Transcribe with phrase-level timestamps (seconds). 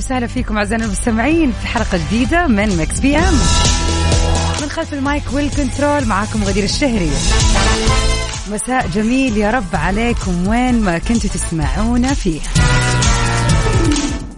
[0.00, 3.34] وسهلا فيكم أعزائنا المستمعين في حلقة جديدة من Mix PM
[4.62, 7.10] من خلف ال mic وال control معاكم غدير الشهري.
[8.50, 12.40] مساء جميل يا رب عليكم وين ما كنتوا تسمعونا فيه.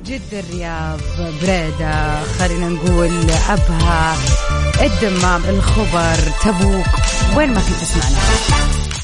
[0.07, 1.01] جدة الرياض
[1.43, 3.11] بريدة خلينا نقول
[3.49, 4.17] أبها
[4.83, 6.87] الدمام الخبر تبوك
[7.37, 8.19] وين ما كنت تسمعنا.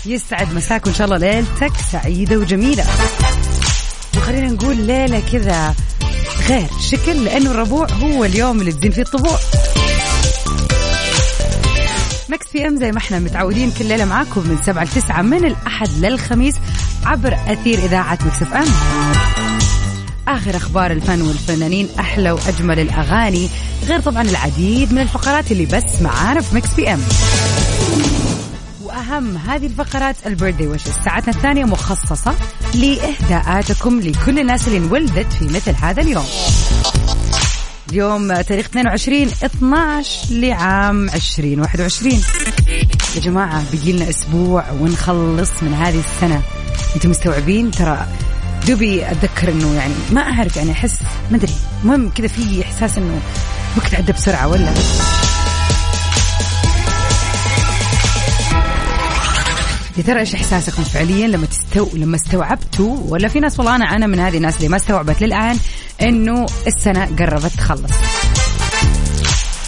[0.06, 2.84] يسعد مساك وإن شاء الله ليلتك سعيدة وجميلة.
[4.16, 5.74] وخلينا نقول ليلة كذا
[6.48, 9.38] غير شكل لأنه الربوع هو اليوم اللي تزين فيه الطبوع.
[12.28, 15.88] Mix PM زي ما إحنا متعودين كل ليلة معاكم من 7 ل 9 من الأحد
[16.00, 16.54] للخميس
[17.06, 18.66] عبر أثير إذاعة Mix FM.
[20.28, 23.48] آخر أخبار الفن والفنانين أحلى وأجمل الأغاني
[23.86, 27.00] غير طبعا العديد من الفقرات اللي بس معانا في Mix PM.
[28.98, 32.34] واهم هذه الفقرات ال birthday wishes ساعتنا الثانية مخصصة
[32.74, 36.24] لإهداءاتكم لكل الناس اللي انولدت في مثل هذا اليوم.
[37.90, 42.22] اليوم تاريخ 22 12 لعام 2021
[43.16, 46.42] يا جماعة بيجي لنا أسبوع ونخلص من هذه السنة.
[46.96, 48.06] أنتم مستوعبين؟ ترى
[48.68, 53.20] دوبي أتذكر أنه يعني ما أعرف يعني أحس ما أدري المهم كذا في إحساس أنه
[53.76, 54.72] وقت عدى بسرعة ولا؟
[59.98, 64.06] يا ترى إيش إحساسكم فعليا لما تستو لما استوعبتوا؟ ولا في ناس والله أنا أنا
[64.06, 65.58] من هذه الناس اللي ما استوعبت للآن
[66.02, 67.92] إنه السنة قربت تخلص.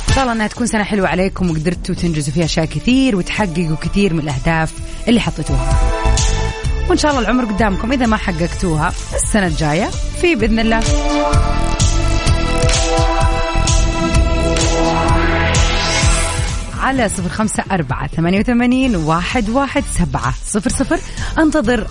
[0.08, 4.14] إن شاء الله إنها تكون سنة حلوة عليكم وقدرتوا تنجزوا فيها أشياء كثير وتحققوا كثير
[4.14, 4.72] من الأهداف
[5.08, 5.80] اللي حطيتوها.
[6.88, 9.90] وإن شاء الله العمر قدامكم إذا ما حققتوها السنة الجاية
[10.20, 10.80] في بإذن الله.
[16.80, 20.34] على صفر خمسة أربعة ثمانية وثمانين واحد واحد سبعة.
[20.46, 20.98] صفر صفر.
[21.38, 21.86] انتظر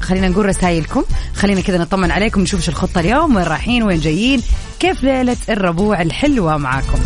[0.00, 1.04] خلينا نقول رسائلكم.
[1.36, 4.42] خلينا كذا نطمن عليكم نشوف إيش الخطة اليوم وين رايحين وين جايين
[4.80, 6.98] كيف ليلة الربوع الحلوة معاكم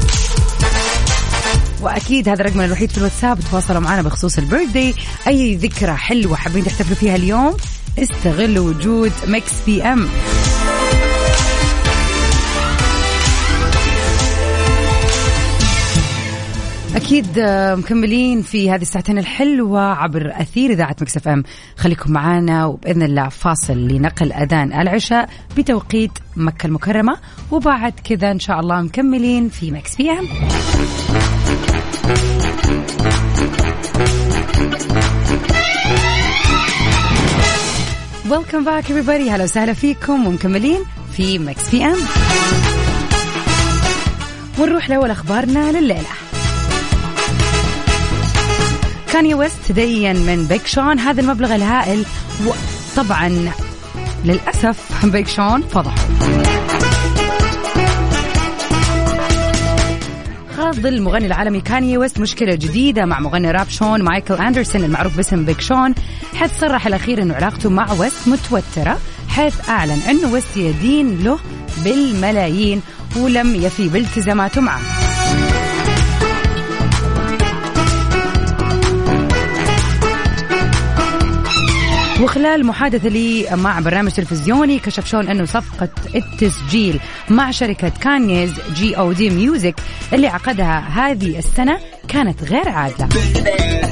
[1.83, 4.95] وأكيد هذا رقمنا الوحيد في الواتساب تواصلوا معنا بخصوص ال birthday
[5.27, 7.57] أي ذكرى حلوة حابين تحتفلوا فيها اليوم
[7.99, 10.09] استغلوا وجود Mix PM.
[16.97, 21.43] أكيد آه، مكملين في هذه الساعتين الحلوة عبر أثير إذاعة Mix FM.
[21.77, 27.17] خليكم معنا وبإذن الله فاصل لنقل أذان العشاء بتوقيت مكة المكرمة.
[27.51, 30.29] وبعد كذا إن شاء الله مكملين في Mix PM.
[38.31, 39.31] welcome back everybody.
[39.31, 40.81] هلا وسهلا فيكم ومكملين
[41.17, 41.97] في Mix PM.
[44.59, 46.22] ونروح لأول أخبارنا لليلة.
[49.13, 52.05] كاني ويست تدين من بيك شون هذا المبلغ الهائل.
[52.47, 53.53] وطبعا
[54.25, 56.09] للأسف بيك شون فضحه.
[60.57, 65.45] خاض المغني العالمي كاني ويست مشكلة جديدة مع مغني راب شون مايكل أندرسون المعروف باسم
[65.45, 65.95] بيك شون
[66.35, 71.39] حيث صرح الأخير أنه علاقته مع ويست متوترة حيث أعلن أنه ويست يدين له
[71.85, 72.83] بالملايين
[73.17, 75.02] ولم يفي بالتزاماته معه.
[82.23, 87.01] وخلال محادثة له مع برنامج تلفزيوني كشف شون أنه صفقة التسجيل
[87.31, 89.31] مع شركة Kanye's G.O.O.D.
[89.31, 89.75] Music
[90.13, 91.79] اللي عقدها هذه السنة
[92.09, 93.09] كانت غير عادلة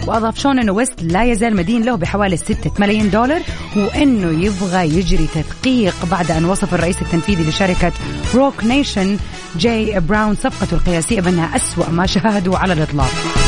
[0.06, 3.40] وأضاف شون أنه ويست لا يزال مدين له بحوالي 6 ملايين دولار
[3.76, 7.92] وأنه يبغى يجري تدقيق بعد أن وصف الرئيس التنفيذي لشركة
[8.34, 9.16] Roc Nation
[9.56, 13.39] جاي براون صفقته القياسية بأنها أسوأ ما شاهدوا على الإطلاق.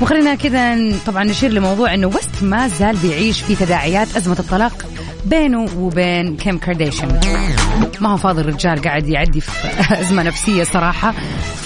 [0.00, 0.76] وخلينا كذا
[1.06, 4.86] طبعا نشير لموضوع إنه ويست ما زال بيعيش في تداعيات أزمة الطلاق
[5.24, 7.20] بينه وبين كيم كارديشن
[8.00, 9.50] ما هو فاضي الرجال قاعد يعدي في
[10.00, 11.14] أزمة نفسية صراحة.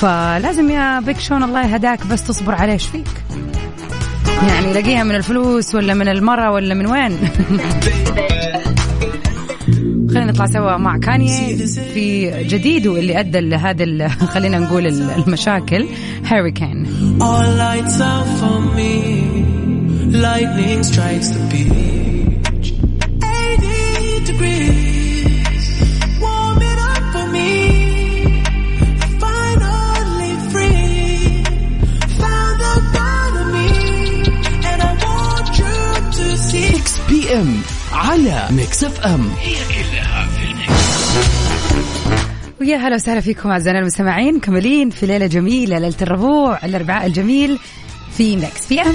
[0.01, 3.07] فلازم يا Big Sean الله يهداك بس تصبر عليه إيش فيك؟
[4.49, 7.19] يعني لاقيها من الفلوس ولا من المرة ولا من وين؟
[10.15, 11.57] خلينا نطلع سوا مع كانيا
[11.95, 15.87] في جديد واللي أدى لهذا خلينا نقول المشاكل
[16.25, 16.87] هاري كان
[37.93, 39.84] على Mix FM هي
[42.65, 47.59] ويا هلا وسهلا فيكم أعزائنا المستمعين مكملين في ليلة جميلة ليلة الربوع الأربعاء الجميل
[48.17, 48.95] في Mix PM.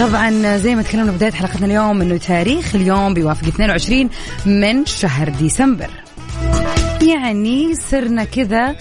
[0.00, 4.10] طبعا زي ما تكلمنا بداية حلقتنا اليوم إنه تاريخ اليوم بيوافق 22
[4.46, 5.90] من شهر ديسمبر.
[7.02, 8.76] يعني صرنا كذا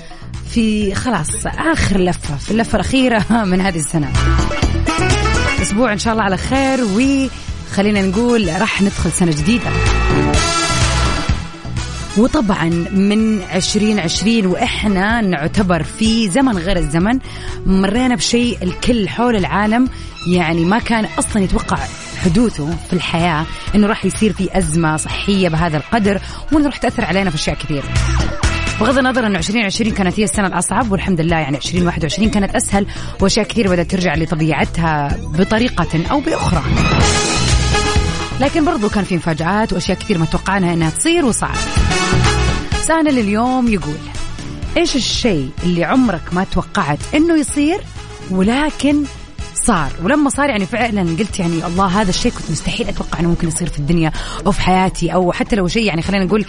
[0.53, 4.11] في خلاص آخر لفة في اللفة الأخيرة من هذه السنة
[5.61, 9.69] أسبوع إن شاء الله على خير وخلينا نقول راح ندخل سنة جديدة
[12.17, 17.19] وطبعا من 2020 وإحنا نعتبر في زمن غير الزمن
[17.65, 19.89] مرينا بشيء الكل حول العالم
[20.27, 21.77] يعني ما كان أصلا يتوقع
[22.23, 23.45] حدوثه في الحياة
[23.75, 26.21] إنه راح يصير في أزمة صحية بهذا القدر
[26.51, 27.83] وإنه راح تأثر علينا في أشياء كثير.
[28.79, 32.85] بغض النظر إنه 2020 كانت هي السنة الأصعب والحمد لله يعني 2021 كانت أسهل
[33.21, 36.63] وأشياء كثير بدأت ترجع لطبيعتها بطريقة أو بأخرى.
[38.39, 41.69] لكن برضو كان في مفاجآت وأشياء كثير ما توقعناها إنها تصير وصارت.
[42.87, 43.97] سؤالنا لليوم يقول
[44.77, 47.79] إيش الشيء اللي عمرك ما توقعت إنه يصير
[48.31, 49.03] ولكن
[49.53, 49.91] صار.
[50.03, 53.69] ولما صار يعني فعلا قلت يعني الله هذا الشيء كنت مستحيل أتوقع إنه ممكن يصير
[53.69, 54.11] في الدنيا
[54.45, 56.45] أو في حياتي أو حتى لو شيء يعني خلينا نقول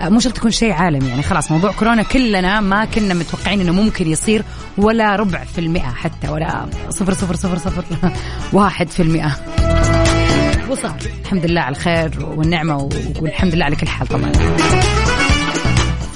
[0.00, 1.08] آه، مو شرط تكون شيء عالمي.
[1.08, 4.44] يعني خلاص موضوع كورونا كلنا ما كنا متوقعين إنه ممكن يصير
[4.78, 7.84] ولا ربع في المئة حتى ولا صفر صفر صفر صفر
[8.52, 9.36] واحد في المئة.
[10.70, 10.96] وصار.
[11.24, 12.88] الحمد لله على الخير والنعمة
[13.20, 14.32] والحمد لله على كل حال طبعا.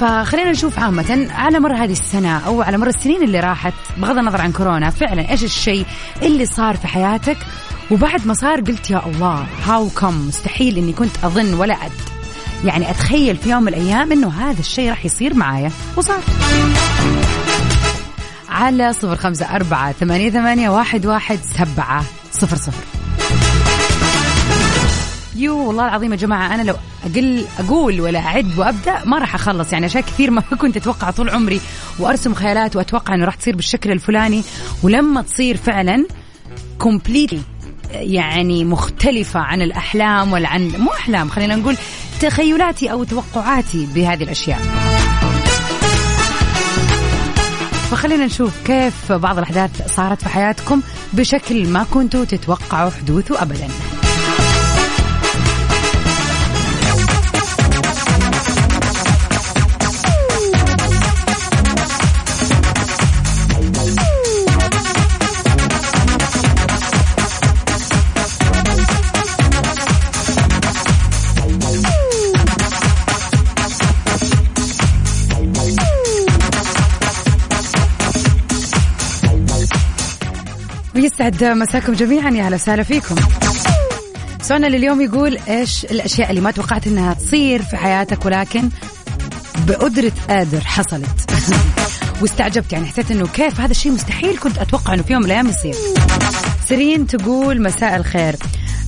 [0.02, 4.40] فخلينا نشوف عامة على مر هذه السنة أو على مر السنين اللي راحت بغض النظر
[4.40, 5.86] عن كورونا فعلا إيش الشيء
[6.22, 7.36] اللي صار في حياتك؟
[7.90, 11.92] وبعد ما صار قلت يا الله هاو كم مستحيل إني كنت أظن ولا أد.
[12.64, 16.20] يعني أتخيل في يوم من الأيام إنه هذا الشيء راح يصير معايا وصار.
[18.48, 23.01] على صفر خمسة أربعة ثمانية, ثمانية واحد, واحد سبعة صفر صفر.
[25.36, 25.66] يو.
[25.66, 26.74] والله العظيم يا جماعة أنا لو
[27.04, 29.72] أقل أقول ولا أعد وأبدأ ما راح أخلص.
[29.72, 31.60] يعني أشياء كثير ما كنت أتوقع طول عمري.
[31.98, 34.42] وأرسم خيالات وأتوقع أنه راح تصير بالشكل الفلاني.
[34.82, 36.06] ولما تصير فعلا
[36.78, 37.40] completely
[37.92, 41.76] يعني مختلفة عن الأحلام ولا عن مو أحلام خلينا نقول
[42.20, 44.58] تخيلاتي أو توقعاتي بهذه الأشياء.
[47.90, 50.80] فخلينا نشوف كيف بعض الأحداث صارت في حياتكم
[51.12, 53.68] بشكل ما كنتوا تتوقعوا حدوثه أبداً.
[81.02, 82.30] ويسعد مساكم جميعا.
[82.30, 83.14] يا هلا وسهلا فيكم.
[84.42, 88.68] سؤالنا لليوم يقول إيش الأشياء اللي ما توقعت إنها تصير في حياتك ولكن
[89.68, 91.30] بقدرة قادر حصلت؟
[92.20, 95.48] واستعجبت يعني حسيت إنه كيف هذا الشيء مستحيل كنت أتوقع إنه في يوم من الأيام
[95.48, 95.74] يصير.
[96.68, 98.36] سيرين تقول مساء الخير.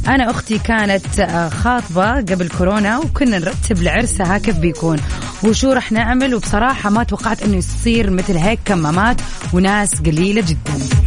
[0.08, 4.98] أنا أختي كانت آه، خاطبة قبل كورونا وكنا نرتب لعرسها كيف بيكون.
[5.44, 9.20] وشو رح نعمل؟ وبصراحة ما توقعت أنه يصير مثل هيك كمامات
[9.52, 11.03] وناس قليلة جدا.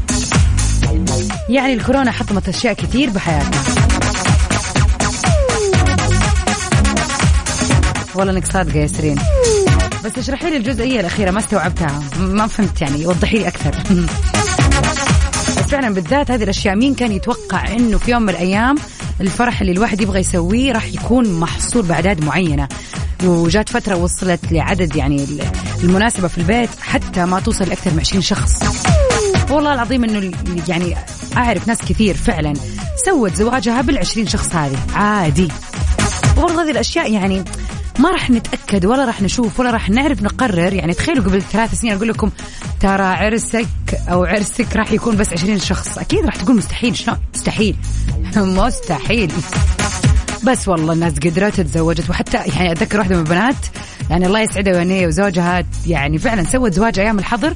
[1.50, 3.58] يعني الكورونا حطمت أشياء كثير بحياتنا.
[8.16, 9.20] والله إنك صادقة يا سرين
[10.06, 12.04] بس اشرحي لي الجزئية الأخيرة ما استوعبتها.
[12.20, 13.72] ما فهمت يعني وضحي لي أكثر.
[15.58, 18.76] بس فعلا بالذات هذه الأشياء مين كان يتوقع إنه في يوم من الأيام
[19.22, 22.68] الفرح اللي الواحد يبغى يسويه راح يكون محصور بأعداد معينة؟
[23.24, 25.28] وجات فترة وصلت لعدد يعني
[25.84, 28.64] المناسبة في البيت حتى ما توصل لأكثر من 20 شخص.
[29.52, 30.32] والله العظيم إنه
[30.68, 30.96] يعني
[31.38, 32.54] أعرف ناس كثير فعلا
[33.06, 34.78] سوت زواجها بالعشرين شخص هذه.
[34.94, 35.48] عادي.
[36.38, 37.44] وبرضه هذه الأشياء يعني
[38.00, 40.74] ما راح نتأكد ولا راح نشوف ولا راح نعرف نقرر.
[40.74, 42.30] يعني تخيلوا قبل ثلاث سنين أقول لكم
[42.80, 43.68] ترى عرسك
[44.10, 45.98] أو عرسك راح يكون بس 20 شخص.
[45.98, 46.96] أكيد راح تقول مستحيل.
[46.96, 47.76] شلون؟ مستحيل.
[48.38, 49.32] مستحيل.
[50.44, 53.56] بس والله الناس قدرت تزوجت وحتى يعني أتذكر واحدة من البنات
[54.10, 57.54] يعني الله يسعدها ويهنيها وزوجها يعني فعلا سوت زواج أيام الحظر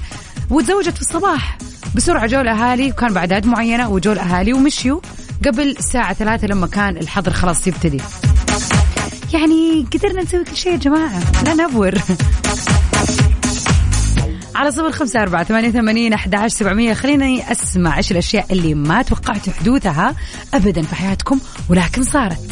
[0.49, 1.57] وتزوجت في الصباح.
[1.95, 4.99] بسرعة جو الأهالي وكان باعداد معينة وجو الأهالي ومشيوا
[5.45, 8.01] قبل الساعة ثلاثة لما كان الحظر خلاص يبتدي.
[9.33, 11.93] يعني قدرنا نسوي كل شيء يا جماعة لا نبور.
[14.55, 16.93] على صفر خمسة أربعة ثمانية ثمانين أحد سبعمية.
[16.93, 20.15] خليني أسمع إيش الأشياء اللي ما توقعتوا حدوثها
[20.53, 22.51] أبدا في حياتكم ولكن صارت.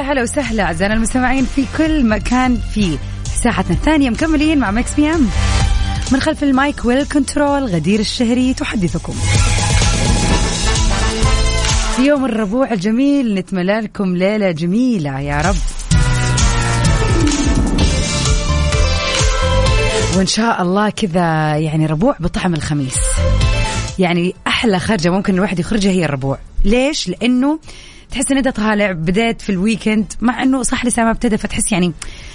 [0.00, 2.98] هلا وسهلا أعزائنا المستمعين في كل مكان في
[3.42, 4.10] ساعتنا الثانية.
[4.10, 5.28] مكملين مع Mix PM
[6.12, 9.14] من خلف ال mic وال control غدير الشهري تحدثكم.
[11.96, 15.56] في يوم الربوع الجميل نتمنى لكم ليلة جميلة يا رب.
[20.16, 22.96] وإن شاء الله كذا يعني ربوع بطعم الخميس.
[23.98, 26.38] يعني أحلى خرجة ممكن الواحد يخرجها هي الربوع.
[26.64, 27.58] ليش؟ لأنه
[28.10, 31.72] تحس إن أنت طالع بديت في ال weekend مع إنه صح لسه ما ابتدى فتحس
[31.72, 31.92] يعني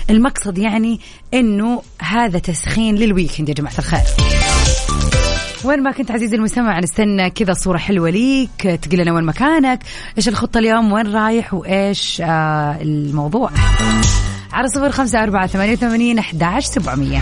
[0.10, 1.00] المقصد يعني
[1.34, 4.02] إنه هذا تسخين لل weekend يا جماعة الخير.
[5.64, 9.80] وين ما كنت عزيزي المستمع نستنى كذا صورة حلوة ليك تقول لنا وين مكانك
[10.18, 13.50] إيش الخطة اليوم وين رايح وإيش آه الموضوع.
[14.54, 17.22] على صفر خمسة أربعة ثمانية وثمانين أحد سبعمية.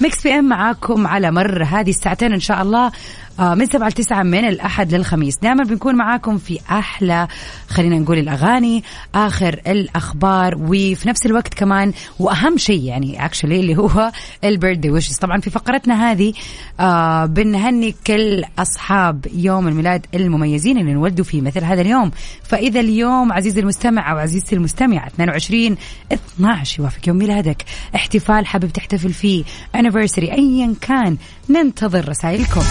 [0.00, 2.92] Mix PM معاكم على مر هذه الساعتين إن شاء الله.
[3.40, 5.36] من سبعة لتسعة من الأحد للخميس.
[5.42, 7.28] دائما بنكون معاكم في أحلى
[7.68, 8.84] خلينا نقول الأغاني
[9.14, 14.12] آخر الأخبار وفي نفس الوقت كمان وأهم شيء يعني اكشلي اللي هو
[14.44, 16.32] البيرثدي ويشز طبعا في فقرتنا هذه
[16.80, 22.10] آه بنهني كل أصحاب يوم الميلاد المميزين اللي انولدوا في مثل هذا اليوم.
[22.42, 25.76] فإذا اليوم عزيزي المستمع أو عزيزتي المستمعة 22
[26.12, 27.64] 12 يوافق يوم ميلادك.
[27.94, 29.44] احتفال حابب تحتفل فيه
[29.76, 31.16] anniversary أيا كان
[31.48, 32.62] ننتظر رسائلكم.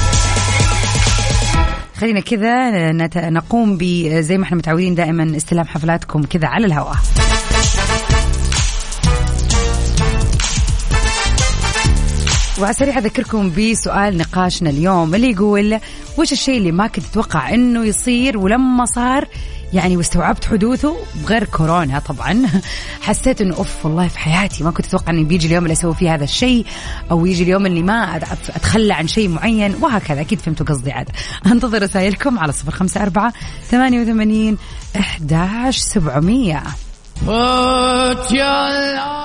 [2.01, 3.77] خلينا كذا نت- نقوم
[4.22, 6.96] زي ما إحنا متعودين دائما استلام حفلاتكم كذا على الهواء.
[12.62, 15.79] وعلى السريع أذكركم بسؤال نقاشنا اليوم اللي يقول
[16.17, 19.27] وش الشيء اللي ما كنت تتوقع إنه يصير ولما صار
[19.73, 22.47] يعني واستوعبت حدوثه بغير كورونا طبعا.
[23.01, 26.13] حسيت إنه أوف والله في حياتي ما كنت أتوقع انه بيجي اليوم اللي أسوي فيه
[26.13, 26.65] هذا الشيء
[27.11, 28.15] أو يجي اليوم اللي ما
[28.55, 30.21] أتخلى عن شيء معين وهكذا.
[30.21, 31.09] أكيد فهمتوا قصدي عاد.
[31.51, 34.57] أنتظر رسائلكم على صفر خمسة أربعة ثمانية وثمانين
[34.99, 36.63] أحداش سبعمية.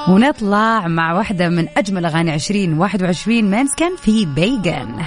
[0.08, 5.02] ونطلع مع واحدة من أجمل أغاني 2021 مانسكن في بيجن.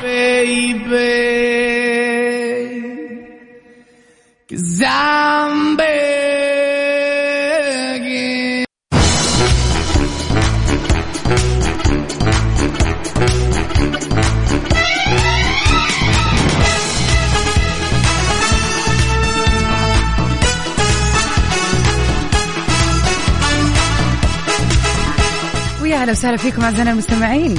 [25.82, 27.58] ويا هلا وسهلا فيكم أعزائنا المستمعين.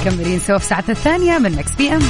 [0.00, 2.00] مكملين سوا في ساعتنا الثانية من Mix PM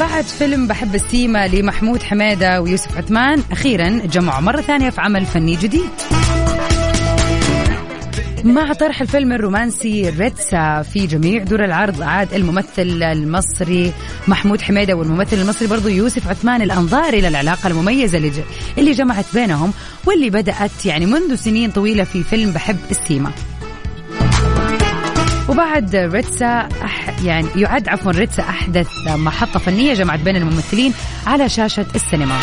[0.00, 5.56] بعد فيلم بحب السيما لمحمود حميدة ويوسف عثمان أخيرا جمعوا مرة ثانية في عمل فني
[5.56, 5.90] جديد.
[8.44, 13.92] مع طرح الفيلم الرومانسي ريتسا في جميع دور العرض عاد الممثل المصري
[14.28, 18.18] محمود حميدة والممثل المصري برضو يوسف عثمان الأنظار إلى العلاقة المميزة
[18.76, 19.72] اللي, جمعت بينهم
[20.06, 23.30] واللي بدأت يعني منذ سنين طويلة في فيلم بحب السيما.
[25.58, 30.92] وبعد ريتسا أح يعني يعد عفوا ريتسا أحدث محطة فنية جمعت بين الممثلين
[31.26, 32.38] على شاشة السينما.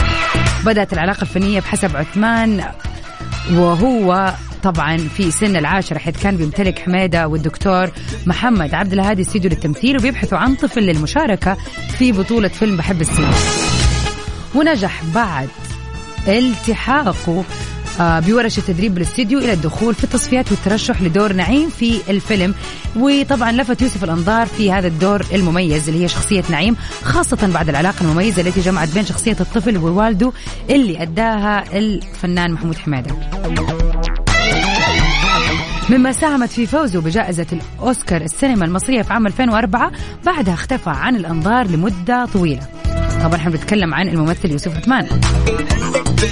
[0.65, 2.63] بدأت العلاقة الفنية بحسب عثمان
[3.51, 7.91] وهو طبعا في سن العاشرة حيث كان بيمتلك حميدة والدكتور
[8.25, 11.57] محمد عبد الهادي استديو للتمثيل وبيبحثوا عن طفل للمشاركة
[11.97, 13.35] في بطولة فيلم بحب السينما.
[14.55, 15.49] ونجح بعد
[16.27, 17.43] التحاقه
[17.99, 22.53] آه، بورش التدريب بالاستديو إلى الدخول في التصفيات والترشح لدور نعيم في الفيلم.
[22.95, 28.01] وطبعا لفت يوسف الأنظار في هذا الدور المميز اللي هي شخصية نعيم خاصة بعد العلاقة
[28.01, 30.31] المميزة التي جمعت بين شخصية الطفل ووالده
[30.69, 33.15] اللي أداها الفنان محمود حمادة.
[35.89, 39.91] مما ساهمت في فوزه بجائزة الأوسكار السينما المصرية في عام 2004
[40.25, 42.61] بعدها اختفى عن الأنظار لمدة طويلة.
[43.23, 45.07] طبعا إحنا بنتكلم عن الممثل يوسف عثمان.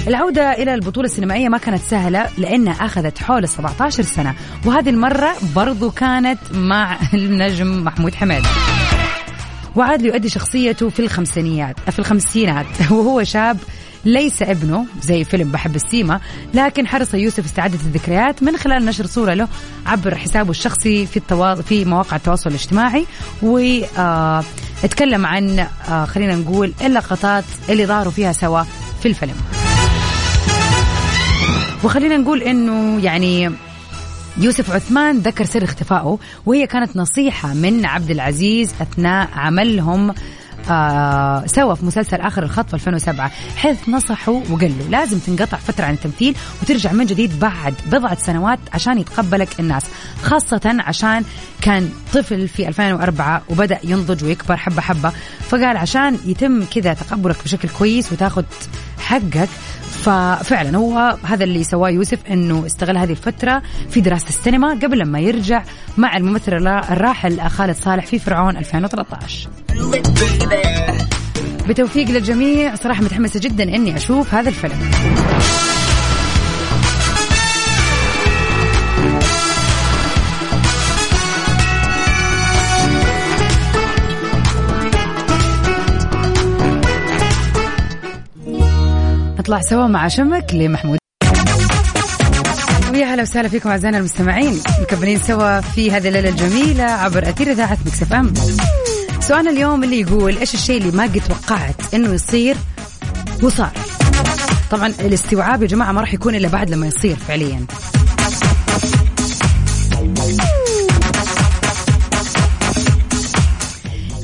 [0.08, 4.34] العودة إلى البطولة السينمائية ما كانت سهلة لأنها أخذت حول 17 سنة.
[4.66, 8.42] وهذه المرة برضو كانت مع النجم محمود حميد.
[9.76, 12.66] وعاد ليؤدي شخصيته في الخمسينيات في الخمسينات.
[12.90, 13.58] وهو شاب
[14.04, 16.20] ليس ابنه زي فيلم بحب السيما
[16.54, 19.48] لكن حرص يوسف استعادة الذكريات من خلال نشر صورة له
[19.86, 21.54] عبر حسابه الشخصي في التوا...
[21.54, 23.06] في مواقع التواصل الاجتماعي.
[23.42, 28.62] واتكلم عن آه، خلينا نقول اللقطات اللي ظهروا فيها سوا
[29.02, 29.63] في الفيلم.
[31.84, 33.50] وخلينا نقول إنه يعني
[34.38, 40.14] يوسف عثمان ذكر سر اختفائه وهي كانت نصيحة من عبد العزيز أثناء عملهم
[40.70, 45.84] آه سوا في مسلسل آخر الخط في 2007 حيث نصحوا وقال له لازم تنقطع فترة
[45.84, 49.82] عن التمثيل وترجع من جديد بعد بضعة سنوات عشان يتقبلك الناس
[50.22, 51.24] خاصة عشان
[51.62, 55.12] كان طفل في 2004 وبدأ ينضج ويكبر حبة حبة.
[55.48, 58.44] فقال عشان يتم كذا تقبلك بشكل كويس وتاخذ
[58.98, 59.48] حقك
[60.04, 65.20] ففعلا هو هذا اللي سواه يوسف إنه استغل هذه الفترة في دراسة السينما قبل لما
[65.20, 65.62] يرجع
[65.96, 69.48] مع الممثل الراحل خالد صالح في فرعون 2013
[71.68, 74.90] بتوفيق للجميع صراحة متحمسه جدا إني أشوف هذا الفيلم.
[89.44, 90.98] نطلع سوا مع شمك لمحمود.
[92.92, 94.60] ويا هلا وسهلا فيكم أعزائنا المستمعين.
[94.80, 98.34] مكملين سوا في هذه الليلة الجميلة عبر أثير إذاعة Mix FM.
[99.20, 102.56] سؤالنا اليوم اللي يقول إيش الشيء اللي ما قد توقعت إنه يصير
[103.42, 103.70] وصار؟
[104.70, 107.66] طبعا الاستوعاب يا جماعة ما راح يكون إلا بعد لما يصير فعليا.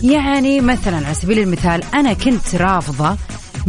[0.03, 3.17] يعني مثلا على سبيل المثال أنا كنت رافضة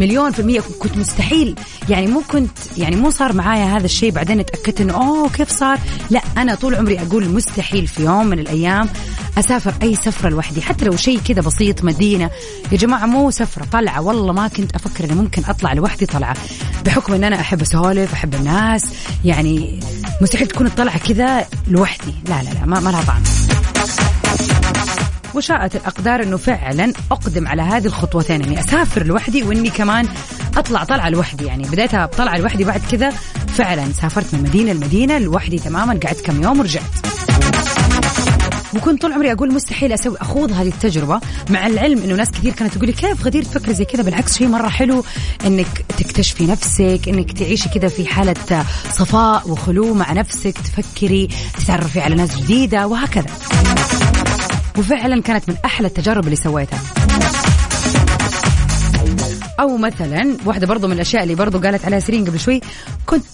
[0.01, 0.61] مليون في المية.
[0.79, 1.55] كنت مستحيل.
[1.89, 4.11] يعني مو كنت يعني مو صار معايا هذا الشيء.
[4.11, 5.79] بعدين اتأكدت إنه أوه كيف صار؟
[6.09, 8.89] لا أنا طول عمري أقول مستحيل في يوم من الأيام
[9.37, 10.61] أسافر أي سفرة لوحدي.
[10.61, 12.29] حتى لو شيء كذا بسيط مدينة.
[12.71, 14.01] يا جماعة مو سفرة طلعة.
[14.01, 16.35] والله ما كنت أفكر إني ممكن أطلع لوحدي طلعة.
[16.85, 18.85] بحكم إن أنا أحب أسولف أحب الناس.
[19.25, 19.79] يعني
[20.21, 22.13] مستحيل تكون الطلعة كذا لوحدي.
[22.29, 23.21] لا لا لا ما, ما لها طعم.
[25.35, 30.07] وشاءت الأقدار أنه فعلا أقدم على هذه الخطوتين أني أسافر لوحدي وأني كمان
[30.57, 31.45] أطلع طلعة لوحدي.
[31.45, 33.09] يعني بديتها بطلعة لوحدي بعد كذا.
[33.47, 35.99] فعلا سافرت من مدينة لمدينة لوحدي تماما.
[36.05, 36.83] قعدت كم يوم ورجعت.
[38.75, 42.73] وكنت طول عمري أقول مستحيل أسوي أخوض هذه التجربة مع العلم إنه ناس كثير كانت
[42.73, 45.03] تقول لي كيف غدير تفكر زي كذا؟ بالعكس شيء مرة حلو
[45.45, 52.15] إنك تكتشفي نفسك إنك تعيشي كذا في حالة صفاء وخلو مع نفسك تفكري تتعرفي على
[52.15, 53.31] ناس جديدة وهكذا.
[54.77, 56.79] وفعلا كانت من أحلى التجارب اللي سويتها.
[59.59, 62.61] أو مثلا واحدة برضو من الأشياء اللي برضو قالت عليها سيرين قبل شوي
[63.05, 63.25] كنت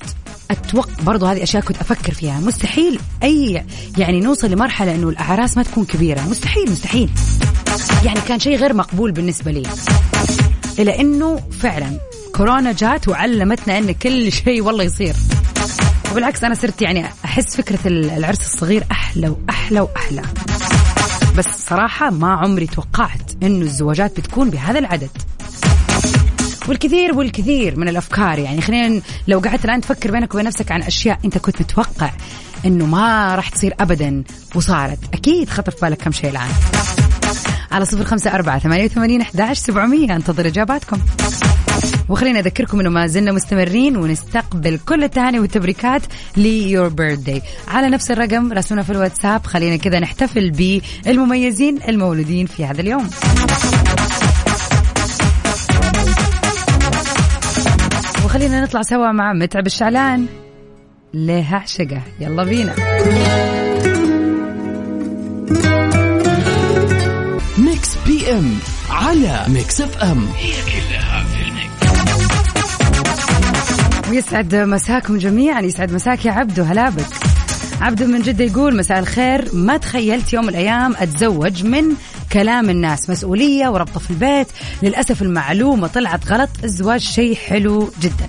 [0.51, 2.39] أتوقع برضو هذه أشياء كنت أفكر فيها.
[2.39, 3.65] مستحيل أي
[3.97, 6.21] يعني نوصل لمرحلة إنه الأعراس ما تكون كبيرة.
[6.21, 7.09] مستحيل مستحيل.
[8.05, 9.63] يعني كان شيء غير مقبول بالنسبة لي.
[10.79, 11.99] إلى إنه فعلا
[12.35, 15.15] كورونا جات وعلمتنا إن كل شيء والله يصير.
[16.11, 20.21] وبالعكس أنا صرت يعني أحس فكرة العرس الصغير أحلى وأحلى وأحلى.
[21.37, 25.09] بس صراحة ما عمري توقعت إنه الزواجات بتكون بهذا العدد.
[26.67, 31.19] والكثير والكثير من الأفكار يعني خلينا لو قعدت الآن تفكر بينك وبين نفسك عن أشياء
[31.25, 32.11] أنت كنت متوقع
[32.65, 34.23] إنه ما راح تصير ابدا
[34.55, 36.49] وصارت أكيد خطر في بالك كم شيء الآن.
[37.71, 40.15] على صفر خمسة أربعة ثمانية وثمانين أحداش سبعمية.
[40.15, 40.99] أنتظر إجاباتكم.
[42.09, 46.01] وخلينا أذكركم أنه ما زلنا مستمرين ونستقبل كل التهاني والتبريكات
[46.37, 52.81] ليور بيرثداي على نفس الرقم راسلونا في الواتساب خلينا كذا نحتفل بالمميزين المولودين في هذا
[52.81, 53.09] اليوم.
[58.25, 60.25] وخلينا نطلع سوا مع متعب الشعلان.
[61.13, 62.75] ليه عشقه يلا بينا.
[67.57, 68.57] Mix PM
[68.89, 71.06] على Mix FM هي كلها
[74.09, 77.05] ويسعد مساكم جميعا يسعد مساك يا عبدو هلا بك
[77.81, 81.83] عبدو من جدة يقول مساء الخير ما تخيلت يوم من الأيام أتزوج من
[82.31, 84.47] كلام الناس مسؤولية وربطة في البيت
[84.83, 88.27] للأسف المعلومة طلعت غلط الزواج شيء حلو جدا.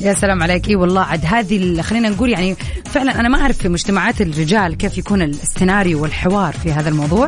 [0.00, 0.68] يا سلام عليك.
[0.68, 4.98] إي والله عاد هذه خلينا نقول يعني فعلا أنا ما أعرف في مجتمعات الرجال كيف
[4.98, 7.26] يكون السيناريو والحوار في هذا الموضوع.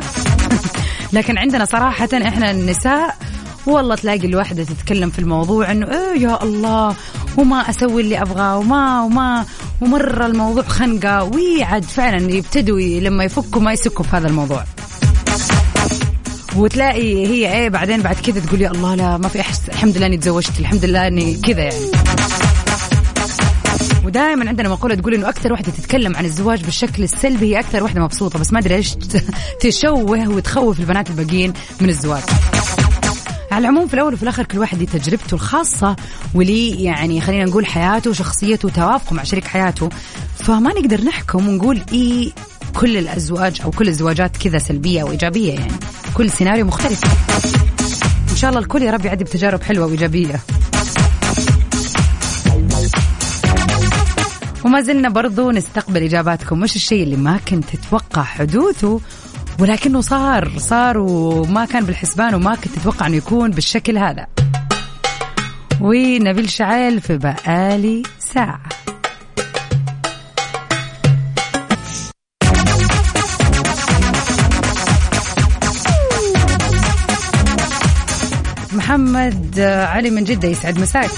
[1.13, 3.17] لكن عندنا صراحة إحنا النساء
[3.67, 6.95] والله تلاقي الواحدة تتكلم في الموضوع إنه إيه يا الله
[7.37, 9.45] وما أسوي اللي أبغاه وما وما
[9.81, 11.23] ومرة الموضوع خنقة.
[11.23, 14.63] ويعد فعلا يبتدوا لما يفكوا ما يسكوا في هذا الموضوع.
[16.55, 20.05] وتلاقي هي إيه بعدين بعد كذا تقول يا الله لا ما في أحس الحمد لله
[20.05, 21.85] إني تزوجت الحمد لله إني كذا يعني.
[24.05, 28.01] ودائما عندنا مقولة تقول إنه أكثر واحدة تتكلم عن الزواج بالشكل السلبي هي أكثر واحدة
[28.01, 29.23] مبسوطة بس ما أدري ليش ت-
[29.59, 32.23] تشوه وتخوف البنات الباقيين من الزواج.
[33.53, 35.95] على العموم في الأول وفي الآخر كل واحد ليه تجربته الخاصة
[36.33, 39.89] وليه يعني خلينا نقول حياته وشخصيته وتوافقه مع شريك حياته.
[40.39, 42.31] فما نقدر نحكم ونقول إيه
[42.75, 45.71] كل الأزواج أو كل الزواجات كذا سلبية أو إيجابية يعني.
[46.13, 47.03] كل سيناريو مختلف.
[48.31, 50.39] إن شاء الله الكل يا رب يعدي بتجارب حلوة وإيجابية.
[54.65, 56.63] وما زلنا برضو نستقبل إجاباتكم.
[56.63, 58.99] وش الشيء اللي ما كنت تتوقع حدوثه.
[59.59, 64.27] ولكنه صار صار وما كان بالحسبان وما كنت تتوقع أنه يكون بالشكل هذا.
[65.81, 68.61] ونبيل شعيل في بقالي ساعة.
[78.73, 81.09] محمد علي من جدة يسعد مساك.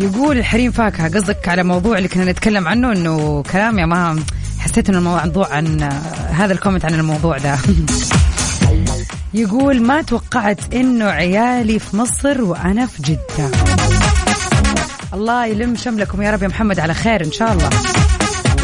[0.00, 4.22] يقول الحريم فاكهة قصدك على موضوع اللي كنا نتكلم عنه إنه كلام يا ما
[4.58, 5.82] حسيت إنه الموضوع عن
[6.30, 7.58] هذا الكومنت عن الموضوع ده.
[9.34, 13.50] يقول ما توقعت إنه عيالي في مصر وأنا في جدة.
[15.14, 17.70] الله يلم شملكم يا رب يا محمد على خير إن شاء الله.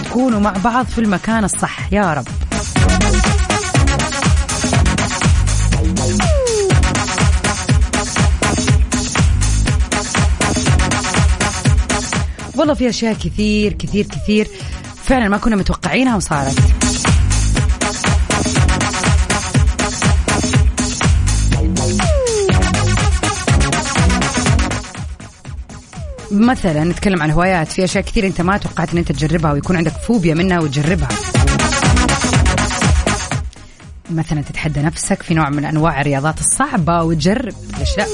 [0.05, 2.46] تكونوا مع بعض في المكان الصح يا رب.
[12.57, 14.49] والله في أشياء كثير كثير كثير.
[15.05, 16.59] فعلا ما كنا متوقعينها وصارت.
[26.33, 27.73] مثلا نتكلم عن هوايات.
[27.73, 31.09] في أشياء كثير أنت ما توقعت إن أنت تجربها ويكون عندك فوبيا منها وتجربها.
[34.11, 38.07] مثلا تتحدى نفسك في نوع من أنواع الرياضات الصعبة وتجرب ليش لا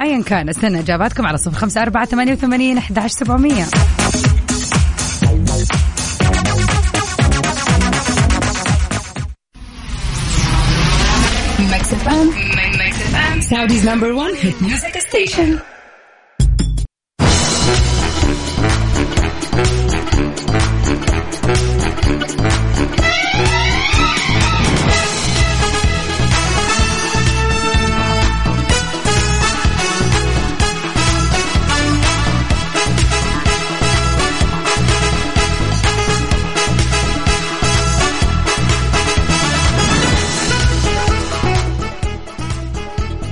[0.00, 3.16] ايا كان استنى إجاباتكم على صفر خمسة أربعة ثمانية وثمانين إحدى عشر
[12.06, 13.42] FM.
[13.42, 15.60] Saudi's number one hit music station.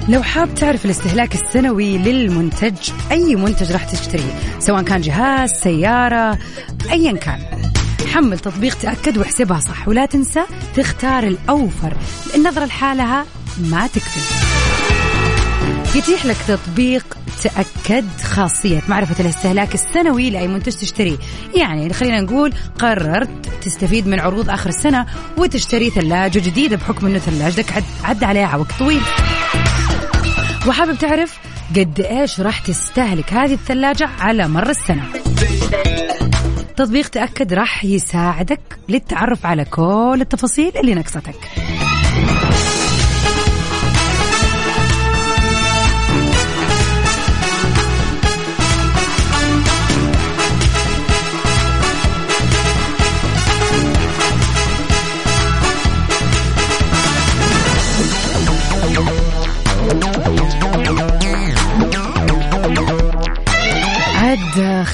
[0.08, 6.38] لو حاب تعرف الاستهلاك السنوي للمنتج أي منتج راح تشتريه سواء كان جهاز سيارة
[6.90, 7.38] أيا كان.
[8.12, 10.42] حمل تطبيق تأكد واحسبها صح ولا تنسى
[10.76, 11.96] تختار الأوفر
[12.34, 13.26] النظرة لحالها
[13.58, 14.20] ما تكفي.
[15.98, 21.16] يتيح لك تطبيق تأكد خاصية معرفة الاستهلاك السنوي لأي منتج تشتريه.
[21.56, 25.06] يعني خلينا نقول قررت تستفيد من عروض آخر السنة
[25.38, 29.00] وتشتري ثلاجة جديدة بحكم أنه ثلاجتك عد, عد عليها وقت طويل.
[30.68, 31.38] وحابب تعرف
[31.76, 35.04] قد إيش راح تستهلك هذه الثلاجة على مر السنة.
[36.76, 41.36] تطبيق تأكد راح يساعدك للتعرف على كل التفاصيل اللي نقصتك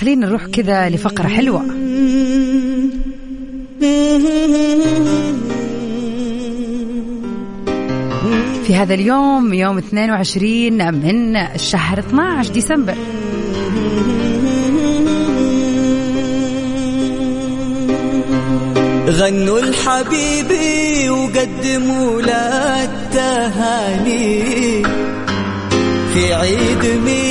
[0.00, 1.62] خلينا نروح كذا لفقرة حلوة.
[8.64, 12.94] في هذا اليوم يوم 22 من الشهر 12 ديسمبر.
[19.08, 24.42] غنوا لحبيبي وقدموا له التهاني.
[26.14, 27.29] في عيد ميلاده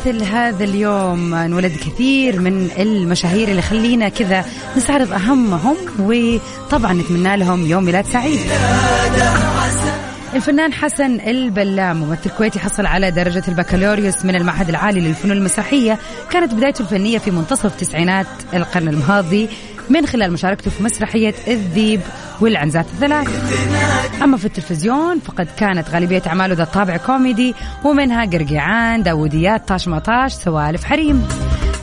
[0.00, 4.44] مثل هذا اليوم انولد كثير من المشاهير اللي خلينا كذا
[4.76, 8.40] نستعرض أهمهم وطبعا نتمنى لهم يوم ميلاد سعيد.
[10.34, 15.98] الفنان حسن البلام ممثل كويتي حصل على درجة البكالوريوس من المعهد العالي للفنون المسرحية.
[16.30, 19.48] كانت بدايته الفنية في منتصف تسعينات القرن الماضي.
[19.90, 22.00] من خلال مشاركته في مسرحية الذيب
[22.40, 23.28] والعنزات الثلاث
[24.22, 30.32] أما في التلفزيون فقد كانت غالبية أعماله ذات طابع كوميدي ومنها قرقعان داوديات طاش مطاش
[30.32, 31.28] سوالف حريم.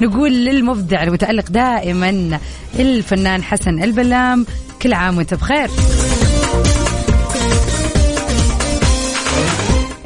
[0.02, 2.40] نقول للمبدع المتألق دائما
[2.80, 4.46] الفنان حسن البلام
[4.82, 5.70] كل عام وأنت بخير.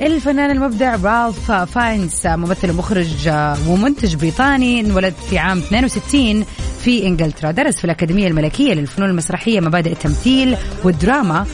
[0.02, 3.30] الفنان المبدع رالف فاينز ممثل ومخرج
[3.68, 6.46] ومنتج بريطاني انولد في عام 62
[6.84, 7.52] في إنجلترا.
[7.52, 11.46] درس في الأكاديمية الملكية للفنون المسرحية مبادئ التمثيل والدراما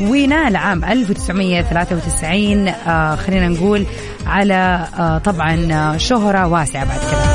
[0.00, 3.86] ونال عام 1993 آه خلينا نقول
[4.26, 7.26] على آه طبعا آه، شهرة واسعة بعد كده.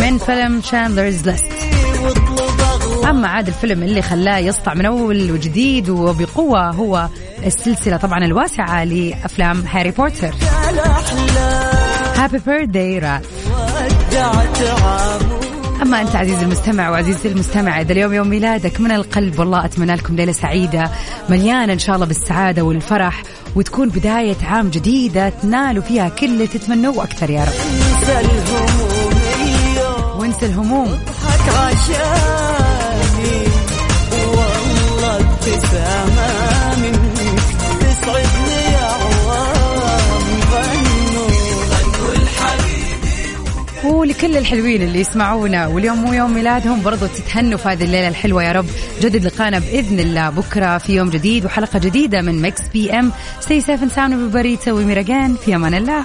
[0.00, 1.44] من فيلم Schindler's List
[3.10, 7.08] أما عاد الفيلم اللي خلاه يسطع من أول وجديد وبقوة هو
[7.46, 10.34] السلسلة طبعا الواسعة لأفلام هاري بوتر.
[12.18, 13.26] happy birthday Ralph
[15.82, 20.16] أما أنت عزيزي المستمع وعزيزتي المستمع إذا اليوم يوم ميلادك من القلب والله أتمنى لكم
[20.16, 20.90] ليلة سعيدة
[21.28, 23.22] مليانة إن شاء الله بالسعادة والفرح
[23.56, 27.52] وتكون بداية عام جديدة تنالوا فيها كل اللي تتمنوه وأكثر يا رب.
[30.20, 30.98] وانسى الهموم.
[31.48, 32.88] عشاني
[34.12, 35.18] والله
[43.84, 45.66] ولكل الحلوين اللي يسمعونا.
[45.66, 48.66] واليوم مو يوم ميلادهم برضو تتهنوا في هذه الليلة الحلوة يا رب.
[49.02, 50.30] جدد لقانا بإذن الله.
[50.30, 53.12] بكرة في يوم جديد وحلقة جديدة من مكس بي إم.
[53.40, 56.04] ستي سيفن ساوند بريتا وميراجان في أمان الله.